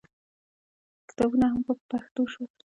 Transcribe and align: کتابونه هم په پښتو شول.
کتابونه 1.09 1.45
هم 1.51 1.61
په 1.67 1.73
پښتو 1.91 2.23
شول. 2.33 2.49